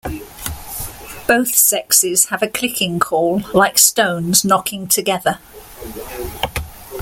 [1.27, 5.37] Both sexes have a clicking call like stones knocking together.